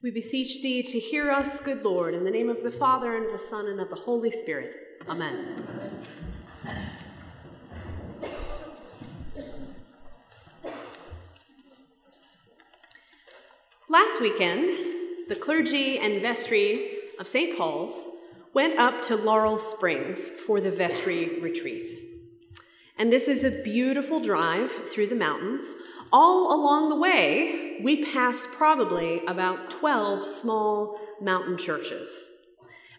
[0.00, 3.26] We beseech thee to hear us, good Lord, in the name of the Father, and
[3.26, 4.76] of the Son, and of the Holy Spirit.
[5.08, 5.66] Amen.
[13.88, 14.68] Last weekend,
[15.26, 17.58] the clergy and vestry of St.
[17.58, 18.06] Paul's
[18.54, 22.07] went up to Laurel Springs for the vestry retreat.
[22.98, 25.76] And this is a beautiful drive through the mountains.
[26.12, 32.34] All along the way, we passed probably about 12 small mountain churches.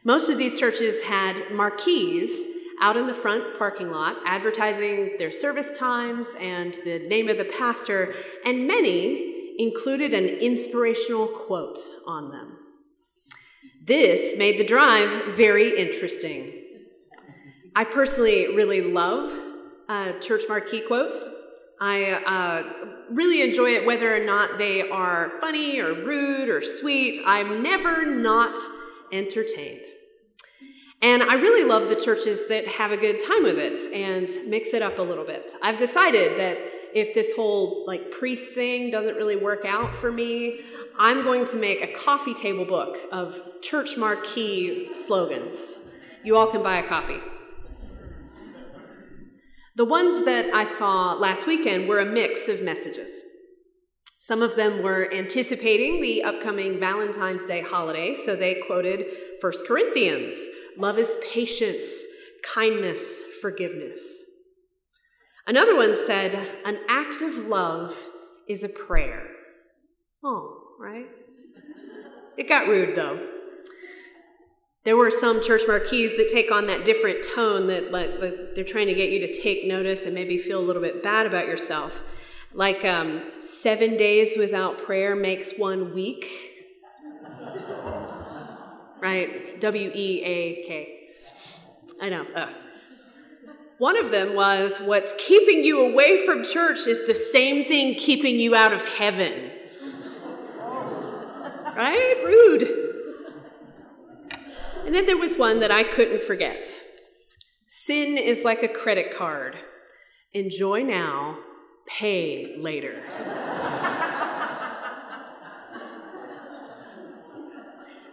[0.05, 2.47] Most of these churches had marquees
[2.81, 7.43] out in the front parking lot advertising their service times and the name of the
[7.43, 8.13] pastor,
[8.45, 12.57] and many included an inspirational quote on them.
[13.83, 16.53] This made the drive very interesting.
[17.75, 19.48] I personally really love
[19.89, 21.27] uh, church marquee quotes.
[21.81, 27.21] I uh, really enjoy it whether or not they are funny or rude or sweet.
[27.25, 28.55] I'm never not
[29.11, 29.85] entertained.
[31.01, 34.73] And I really love the churches that have a good time with it and mix
[34.73, 35.53] it up a little bit.
[35.63, 36.57] I've decided that
[36.93, 40.59] if this whole like priest thing doesn't really work out for me,
[40.97, 45.87] I'm going to make a coffee table book of church marquee slogans.
[46.23, 47.19] You all can buy a copy.
[49.79, 53.23] The ones that I saw last weekend were a mix of messages.
[54.19, 59.05] Some of them were anticipating the upcoming Valentine's Day holiday, so they quoted
[59.39, 61.87] 1 Corinthians love is patience,
[62.43, 64.21] kindness, forgiveness.
[65.47, 66.35] Another one said,
[66.65, 68.05] an act of love
[68.49, 69.29] is a prayer.
[70.21, 71.07] Oh, right?
[72.37, 73.38] It got rude though.
[74.85, 78.63] There were some church marquees that take on that different tone that like, like, they're
[78.63, 81.47] trying to get you to take notice and maybe feel a little bit bad about
[81.47, 82.01] yourself.
[82.53, 86.25] Like um, seven days without prayer makes one weak.
[89.01, 89.59] right?
[89.59, 91.09] W E A K.
[92.01, 92.25] I know.
[92.33, 92.49] Uh.
[93.77, 98.37] One of them was what's keeping you away from church is the same thing keeping
[98.39, 99.51] you out of heaven.
[101.75, 102.23] right?
[102.25, 102.78] Rude.
[104.89, 106.65] And then there was one that I couldn't forget
[107.67, 109.55] Sin is like a credit card.
[110.33, 111.37] Enjoy now,
[111.85, 113.03] pay later.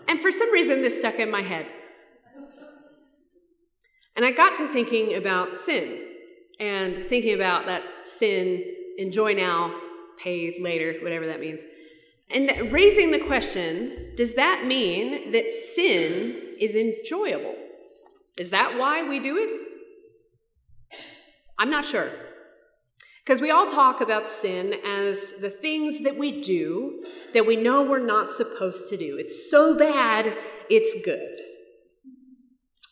[0.06, 1.66] and for some reason, this stuck in my head.
[4.14, 6.04] And I got to thinking about sin
[6.60, 8.62] and thinking about that sin,
[8.98, 9.74] enjoy now,
[10.18, 11.64] pay later, whatever that means.
[12.30, 17.54] And raising the question does that mean that sin is enjoyable.
[18.38, 19.50] Is that why we do it?
[21.58, 22.10] I'm not sure.
[23.24, 27.04] Because we all talk about sin as the things that we do
[27.34, 29.16] that we know we're not supposed to do.
[29.18, 30.36] It's so bad,
[30.70, 31.36] it's good.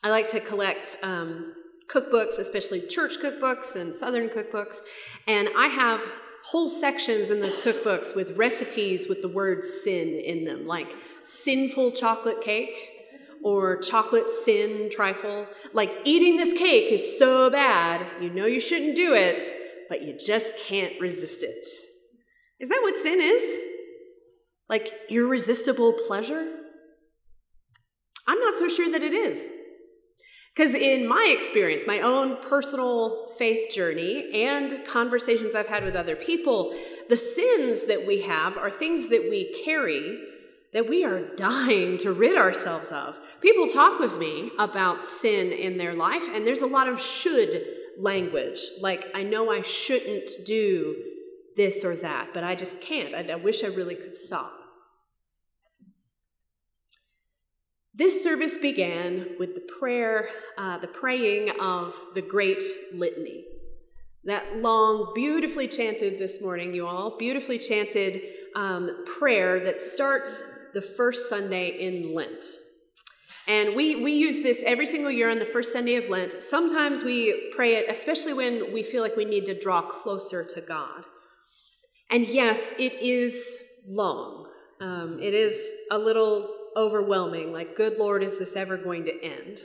[0.03, 1.55] I like to collect um,
[1.89, 4.81] cookbooks, especially church cookbooks and southern cookbooks,
[5.27, 6.03] and I have
[6.55, 11.91] whole sections in those cookbooks with recipes with the word sin in them, like sinful
[11.91, 12.77] chocolate cake
[13.43, 15.49] or chocolate sin trifle.
[15.73, 19.41] Like eating this cake is so bad, you know you shouldn't do it,
[19.89, 21.67] but you just can't resist it.
[22.61, 23.59] Is that what sin is?
[24.69, 26.53] Like irresistible pleasure?
[28.29, 29.51] I'm not so sure that it is.
[30.55, 36.15] Because in my experience, my own personal faith journey and conversations I've had with other
[36.15, 36.73] people,
[37.09, 40.21] the sins that we have are things that we carry
[40.75, 43.21] that we are dying to rid ourselves of.
[43.41, 47.63] People talk with me about sin in their life, and there's a lot of should
[47.97, 48.59] language.
[48.81, 50.97] Like, I know I shouldn't do
[51.57, 53.15] this or that, but I just can't.
[53.15, 54.64] I, I wish I really could stop.
[57.97, 60.29] This service began with the prayer,
[60.59, 62.61] uh, the praying of the great
[62.93, 63.45] litany.
[64.25, 68.21] That long, beautifully chanted this morning, you all, beautifully chanted
[68.57, 72.45] um, prayer that starts the first Sunday in Lent.
[73.47, 76.43] And we, we use this every single year on the first Sunday of Lent.
[76.43, 80.61] Sometimes we pray it, especially when we feel like we need to draw closer to
[80.61, 81.05] God.
[82.11, 84.49] And yes, it is long.
[84.81, 89.63] Um, it is a little overwhelming, like, good Lord, is this ever going to end?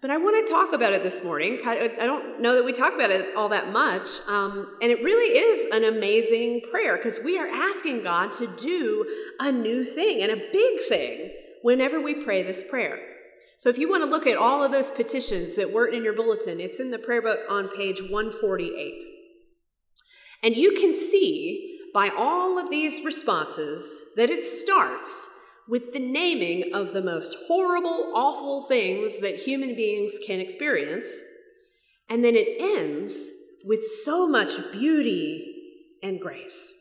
[0.00, 1.58] But I want to talk about it this morning.
[1.66, 4.06] I don't know that we talk about it all that much.
[4.28, 9.04] Um, and it really is an amazing prayer because we are asking God to do
[9.40, 13.00] a new thing and a big thing whenever we pray this prayer.
[13.56, 16.12] So if you want to look at all of those petitions that weren't in your
[16.12, 19.02] bulletin, it's in the prayer book on page 148.
[20.44, 25.28] And you can see by all of these responses that it starts
[25.68, 31.20] with the naming of the most horrible, awful things that human beings can experience,
[32.08, 33.30] and then it ends
[33.64, 35.54] with so much beauty
[36.02, 36.72] and grace.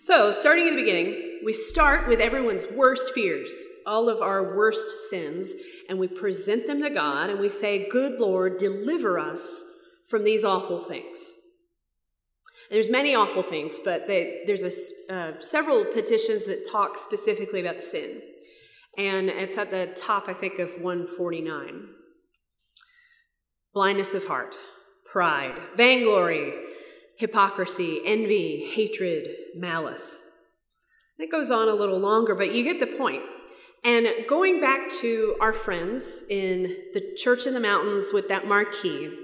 [0.00, 5.08] So, starting at the beginning, we start with everyone's worst fears, all of our worst
[5.08, 5.54] sins,
[5.88, 9.62] and we present them to God and we say, Good Lord, deliver us
[10.08, 11.32] from these awful things.
[12.72, 17.78] There's many awful things, but they, there's a, uh, several petitions that talk specifically about
[17.78, 18.22] sin.
[18.96, 21.88] And it's at the top, I think, of 149.
[23.74, 24.56] Blindness of heart,
[25.04, 26.54] pride, vainglory,
[27.18, 30.30] hypocrisy, envy, hatred, malice.
[31.18, 33.22] It goes on a little longer, but you get the point.
[33.84, 39.14] And going back to our friends in the church in the mountains with that marquee,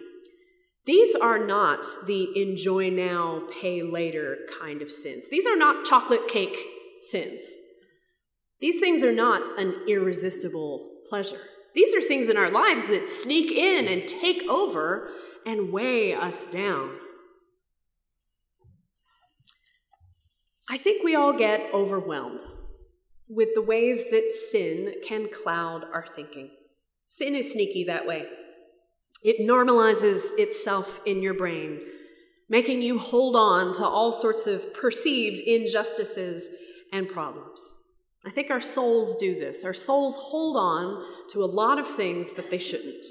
[0.89, 5.29] these are not the enjoy now, pay later kind of sins.
[5.29, 6.57] These are not chocolate cake
[7.03, 7.59] sins.
[8.59, 11.43] These things are not an irresistible pleasure.
[11.75, 15.11] These are things in our lives that sneak in and take over
[15.45, 16.97] and weigh us down.
[20.71, 22.47] I think we all get overwhelmed
[23.29, 26.49] with the ways that sin can cloud our thinking.
[27.09, 28.25] Sin is sneaky that way.
[29.23, 31.81] It normalizes itself in your brain,
[32.49, 36.49] making you hold on to all sorts of perceived injustices
[36.93, 37.75] and problems.
[38.27, 39.65] I think our souls do this.
[39.65, 43.05] Our souls hold on to a lot of things that they shouldn't.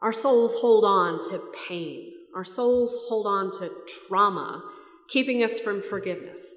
[0.00, 2.12] Our souls hold on to pain.
[2.34, 3.70] Our souls hold on to
[4.08, 4.62] trauma,
[5.08, 6.56] keeping us from forgiveness.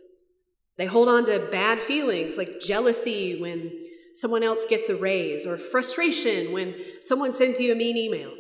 [0.78, 3.72] They hold on to bad feelings like jealousy when
[4.16, 8.32] someone else gets a raise, or frustration when someone sends you a mean email.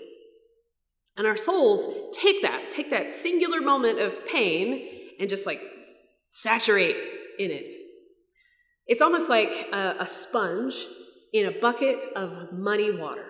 [1.17, 4.87] And our souls take that, take that singular moment of pain
[5.19, 5.61] and just like
[6.29, 6.95] saturate
[7.39, 7.69] in it.
[8.87, 10.85] It's almost like a, a sponge
[11.33, 13.25] in a bucket of muddy water.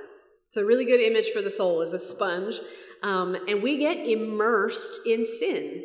[0.50, 2.60] It's a really good image for the soul as a sponge.
[3.02, 5.84] Um, and we get immersed in sin.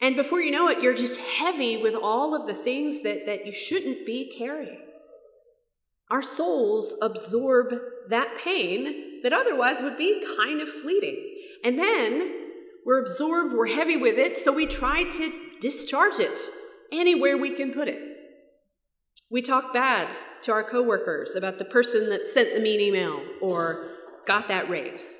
[0.00, 3.46] And before you know it, you're just heavy with all of the things that, that
[3.46, 4.78] you shouldn't be carrying
[6.10, 7.74] our souls absorb
[8.08, 11.16] that pain that otherwise would be kind of fleeting.
[11.64, 12.36] And then
[12.84, 16.38] we're absorbed, we're heavy with it, so we try to discharge it
[16.90, 18.02] anywhere we can put it.
[19.30, 20.08] We talk bad
[20.42, 23.86] to our coworkers about the person that sent the mean email or
[24.26, 25.18] got that raise.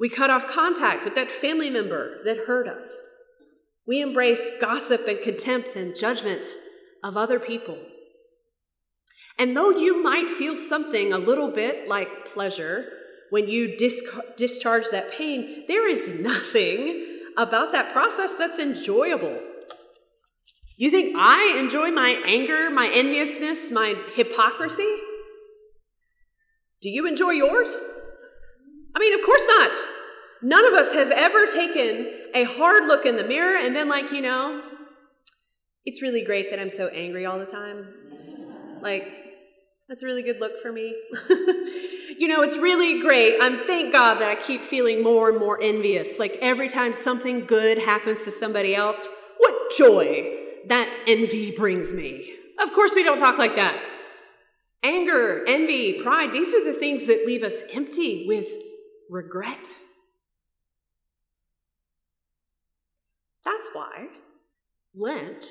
[0.00, 3.00] We cut off contact with that family member that hurt us.
[3.86, 6.44] We embrace gossip and contempt and judgment
[7.04, 7.78] of other people.
[9.38, 12.86] And though you might feel something a little bit like pleasure
[13.30, 19.40] when you discharge that pain, there is nothing about that process that's enjoyable.
[20.76, 24.96] You think I enjoy my anger, my enviousness, my hypocrisy?
[26.80, 27.76] Do you enjoy yours?
[28.94, 29.72] I mean, of course not.
[30.42, 34.12] None of us has ever taken a hard look in the mirror and been like,
[34.12, 34.62] you know,
[35.84, 37.88] it's really great that I'm so angry all the time.
[38.80, 39.27] Like,
[39.88, 40.94] that's a really good look for me.
[42.18, 43.38] you know, it's really great.
[43.40, 46.18] I'm thank God that I keep feeling more and more envious.
[46.18, 49.06] Like every time something good happens to somebody else,
[49.38, 50.36] what joy
[50.66, 52.34] that envy brings me.
[52.60, 53.82] Of course, we don't talk like that.
[54.82, 58.48] Anger, envy, pride, these are the things that leave us empty with
[59.08, 59.66] regret.
[63.44, 64.08] That's why
[64.94, 65.46] Lent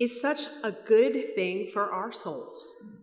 [0.00, 3.01] is such a good thing for our souls.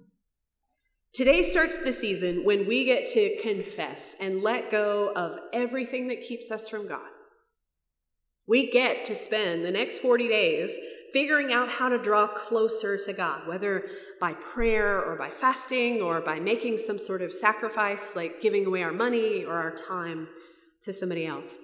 [1.14, 6.22] Today starts the season when we get to confess and let go of everything that
[6.22, 7.10] keeps us from God.
[8.48, 10.78] We get to spend the next 40 days
[11.12, 13.86] figuring out how to draw closer to God, whether
[14.22, 18.84] by prayer or by fasting or by making some sort of sacrifice like giving away
[18.84, 20.28] our money or our time
[20.82, 21.58] to somebody else.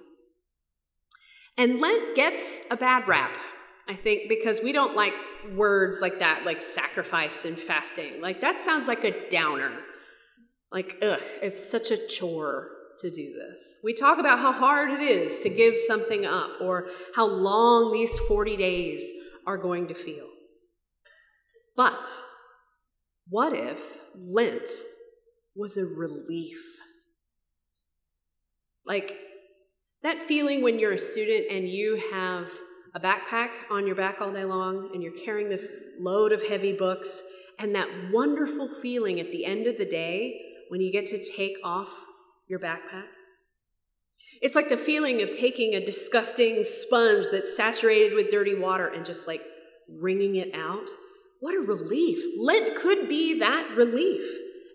[1.56, 3.36] And Lent gets a bad rap
[3.88, 5.14] I think, because we don't like
[5.54, 8.20] words like that, like sacrifice and fasting.
[8.20, 9.72] Like that sounds like a downer.
[10.72, 13.80] Like, ugh, it's such a chore to do this.
[13.84, 18.18] We talk about how hard it is to give something up or how long these
[18.20, 19.12] 40 days
[19.46, 20.26] are going to feel.
[21.76, 22.04] But
[23.28, 23.80] what if
[24.14, 24.68] Lent
[25.54, 26.58] was a relief?
[28.84, 29.16] Like
[30.02, 32.50] that feeling when you're a student and you have
[32.96, 36.72] a backpack on your back all day long and you're carrying this load of heavy
[36.72, 37.22] books,
[37.58, 41.56] and that wonderful feeling at the end of the day when you get to take
[41.62, 41.88] off
[42.48, 43.04] your backpack.
[44.42, 49.06] It's like the feeling of taking a disgusting sponge that's saturated with dirty water and
[49.06, 49.42] just like
[49.88, 50.88] wringing it out.
[51.40, 52.18] What a relief.
[52.38, 54.24] Lent could be that relief,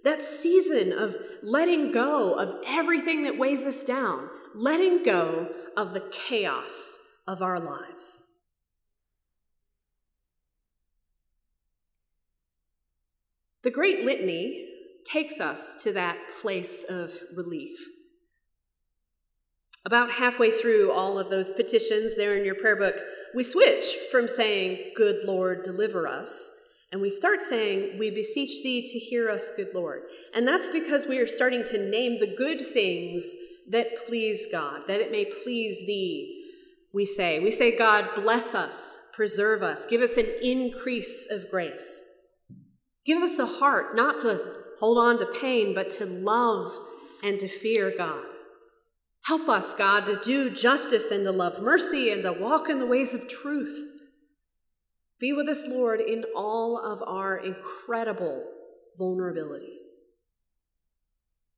[0.03, 6.07] that season of letting go of everything that weighs us down, letting go of the
[6.11, 8.27] chaos of our lives.
[13.63, 14.67] The Great Litany
[15.05, 17.77] takes us to that place of relief.
[19.85, 22.95] About halfway through all of those petitions there in your prayer book,
[23.35, 26.51] we switch from saying, Good Lord, deliver us,
[26.91, 30.03] and we start saying, We beseech thee to hear us, good Lord.
[30.35, 33.35] And that's because we are starting to name the good things
[33.69, 36.40] that please God, that it may please thee.
[36.93, 42.07] We say, We say, God, bless us, preserve us, give us an increase of grace.
[43.05, 44.39] Give us a heart not to
[44.79, 46.77] hold on to pain, but to love
[47.23, 48.25] and to fear God.
[49.25, 52.85] Help us, God, to do justice and to love mercy and to walk in the
[52.85, 53.99] ways of truth.
[55.19, 58.43] Be with us, Lord, in all of our incredible
[58.97, 59.77] vulnerability.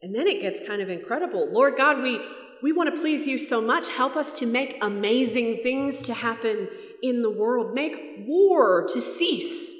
[0.02, 1.48] And then it gets kind of incredible.
[1.50, 2.20] Lord God, we,
[2.64, 3.90] we want to please you so much.
[3.90, 6.70] Help us to make amazing things to happen
[7.04, 7.76] in the world.
[7.76, 9.74] Make war to cease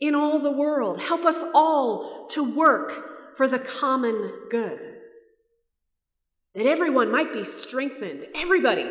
[0.00, 1.00] in all the world.
[1.00, 4.80] Help us all to work for the common good
[6.54, 8.88] that everyone might be strengthened, everybody,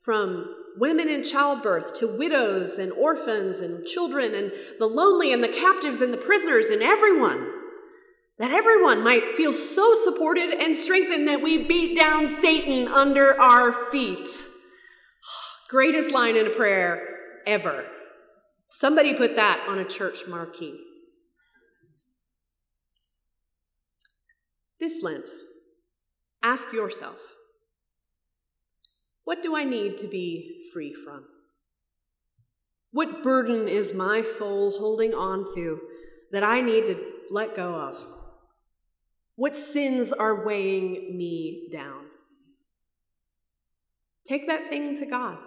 [0.00, 5.48] from women in childbirth to widows and orphans and children and the lonely and the
[5.48, 7.57] captives and the prisoners and everyone.
[8.38, 13.72] That everyone might feel so supported and strengthened that we beat down Satan under our
[13.72, 14.28] feet.
[15.68, 17.02] Greatest line in a prayer
[17.46, 17.84] ever.
[18.68, 20.78] Somebody put that on a church marquee.
[24.78, 25.28] This Lent,
[26.42, 27.34] Ask yourself
[29.24, 31.24] what do I need to be free from?
[32.92, 35.80] What burden is my soul holding on to
[36.32, 36.96] that I need to
[37.30, 38.17] let go of?
[39.38, 42.06] What sins are weighing me down?
[44.26, 45.38] Take that thing to God.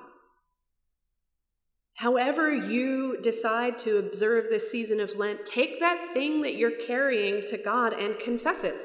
[1.95, 7.41] However, you decide to observe this season of Lent, take that thing that you're carrying
[7.47, 8.79] to God and confess it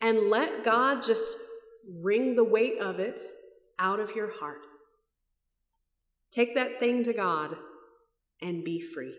[0.00, 1.36] and let God just
[1.88, 3.20] wring the weight of it
[3.78, 4.66] out of your heart.
[6.32, 7.56] Take that thing to God
[8.42, 9.14] and be free.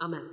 [0.00, 0.30] Amen.